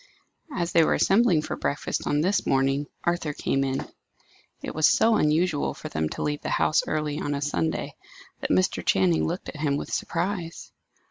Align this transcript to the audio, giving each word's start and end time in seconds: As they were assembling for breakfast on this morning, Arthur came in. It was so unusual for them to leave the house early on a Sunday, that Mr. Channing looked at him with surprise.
As 0.51 0.71
they 0.71 0.83
were 0.83 0.95
assembling 0.95 1.43
for 1.43 1.55
breakfast 1.55 2.07
on 2.07 2.21
this 2.21 2.47
morning, 2.47 2.87
Arthur 3.03 3.33
came 3.33 3.63
in. 3.63 3.85
It 4.63 4.73
was 4.73 4.87
so 4.87 5.15
unusual 5.15 5.75
for 5.75 5.89
them 5.89 6.09
to 6.09 6.23
leave 6.23 6.41
the 6.41 6.49
house 6.49 6.81
early 6.87 7.19
on 7.19 7.35
a 7.35 7.39
Sunday, 7.43 7.93
that 8.39 8.49
Mr. 8.49 8.83
Channing 8.83 9.27
looked 9.27 9.49
at 9.49 9.57
him 9.57 9.77
with 9.77 9.93
surprise. 9.93 10.71